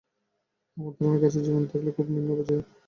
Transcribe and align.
আমার 0.77 0.93
ধারণা, 0.95 1.17
গাছের 1.21 1.43
জীবন 1.45 1.63
থাকলেও 1.63 1.85
তা 1.87 1.97
খুব 1.97 2.07
নিম্ন 2.13 2.29
পর্যায়ের। 2.37 2.65